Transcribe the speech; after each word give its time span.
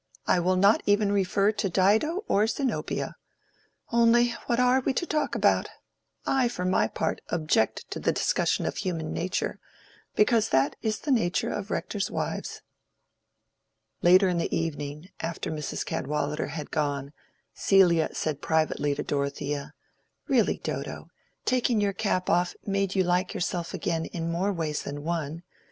I 0.25 0.39
will 0.39 0.55
not 0.55 0.81
even 0.87 1.11
refer 1.11 1.51
to 1.51 1.69
Dido 1.69 2.23
or 2.27 2.47
Zenobia. 2.47 3.17
Only 3.91 4.31
what 4.47 4.59
are 4.59 4.79
we 4.79 4.93
to 4.95 5.05
talk 5.05 5.35
about? 5.35 5.69
I, 6.25 6.47
for 6.47 6.65
my 6.65 6.87
part, 6.87 7.21
object 7.29 7.85
to 7.91 7.99
the 7.99 8.11
discussion 8.11 8.65
of 8.65 8.77
Human 8.77 9.13
Nature, 9.13 9.59
because 10.15 10.49
that 10.49 10.75
is 10.81 11.01
the 11.01 11.11
nature 11.11 11.51
of 11.51 11.69
rectors' 11.69 12.09
wives." 12.09 12.63
Later 14.01 14.27
in 14.27 14.39
the 14.39 14.55
evening, 14.57 15.09
after 15.19 15.51
Mrs. 15.51 15.85
Cadwallader 15.85 16.51
was 16.57 16.67
gone, 16.71 17.13
Celia 17.53 18.09
said 18.11 18.41
privately 18.41 18.95
to 18.95 19.03
Dorothea, 19.03 19.75
"Really, 20.27 20.57
Dodo, 20.57 21.09
taking 21.45 21.79
your 21.79 21.93
cap 21.93 22.27
off 22.27 22.55
made 22.65 22.95
you 22.95 23.03
like 23.03 23.35
yourself 23.35 23.71
again 23.75 24.05
in 24.05 24.31
more 24.31 24.51
ways 24.51 24.81
than 24.81 25.03
one. 25.03 25.43